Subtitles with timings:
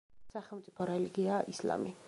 [0.35, 1.99] სახელმწიფო რელიგიაა ისლამი.